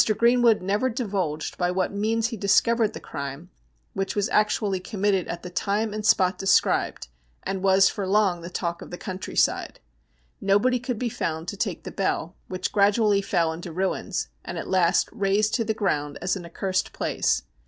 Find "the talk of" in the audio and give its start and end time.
8.41-8.89